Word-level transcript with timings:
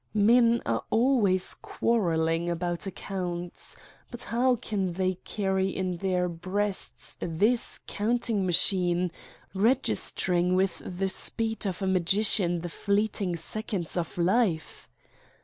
Men 0.15 0.63
are 0.65 0.83
al 0.91 1.21
ways 1.21 1.53
quarrelling 1.53 2.49
about 2.49 2.87
accounts, 2.87 3.75
but 4.09 4.23
how 4.23 4.55
can 4.55 4.93
they 4.93 5.13
carry 5.23 5.69
in 5.69 5.97
their 5.97 6.27
breasts 6.27 7.17
this 7.21 7.79
counting 7.85 8.37
ma 8.43 8.49
ll 8.49 8.53
Satan's 8.53 8.71
Diary 8.71 8.93
chine, 9.53 9.61
registering 9.61 10.55
with 10.55 10.81
the 10.83 11.07
speed 11.09 11.67
of 11.67 11.83
a 11.83 11.87
magician 11.87 12.61
the 12.61 12.69
fleeting 12.69 13.35
seconds 13.35 13.95
of 13.95 14.17
life 14.17 14.89